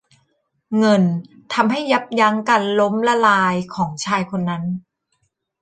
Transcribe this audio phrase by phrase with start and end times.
[0.77, 1.03] เงิน
[1.53, 4.63] ทำให้ยับยั้งการล้มละลายของชายคนนั้น